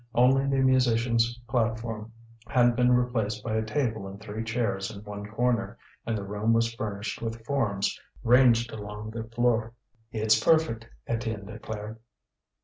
Only 0.15 0.47
the 0.47 0.63
musicians' 0.63 1.37
platform 1.47 2.11
had 2.47 2.75
been 2.75 2.91
replaced 2.91 3.43
by 3.43 3.53
a 3.53 3.61
table 3.63 4.07
and 4.07 4.19
three 4.19 4.43
chairs 4.43 4.89
in 4.89 5.03
one 5.03 5.27
corner; 5.27 5.77
and 6.07 6.17
the 6.17 6.23
room 6.23 6.53
was 6.53 6.73
furnished 6.73 7.21
with 7.21 7.45
forms 7.45 7.99
ranged 8.23 8.71
along 8.71 9.11
the 9.11 9.25
floor. 9.25 9.73
"It's 10.11 10.43
perfect," 10.43 10.89
Étienne 11.07 11.45
declared. 11.45 11.99